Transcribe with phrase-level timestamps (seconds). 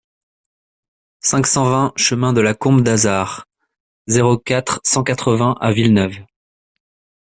[1.19, 3.45] cinq cent vingt chemin de la Combe d'Azard,
[4.07, 6.17] zéro quatre, cent quatre-vingts à Villeneuve